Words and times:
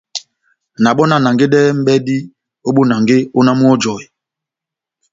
Na 0.83 0.89
bɔ́ 0.97 1.05
na 1.09 1.17
nangedɛhɛni 1.23 1.77
mʼbɛdi 1.79 2.17
ó 2.67 2.69
bonange 2.75 3.17
ó 3.37 3.39
náh 3.45 3.57
múhɔjɔhe. 3.59 4.05